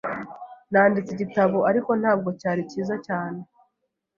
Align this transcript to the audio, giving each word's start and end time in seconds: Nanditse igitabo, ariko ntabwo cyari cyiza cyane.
Nanditse 0.71 1.09
igitabo, 1.13 1.57
ariko 1.69 1.89
ntabwo 2.01 2.29
cyari 2.39 2.61
cyiza 2.69 2.95
cyane. 3.07 3.39